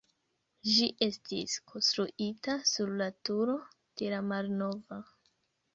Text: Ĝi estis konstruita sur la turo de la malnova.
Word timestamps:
Ĝi 0.69 0.87
estis 1.07 1.53
konstruita 1.73 2.57
sur 2.73 2.95
la 3.03 3.11
turo 3.31 3.61
de 4.03 4.13
la 4.17 4.25
malnova. 4.33 5.03